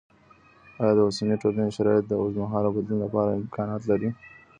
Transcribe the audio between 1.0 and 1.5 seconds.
اوسني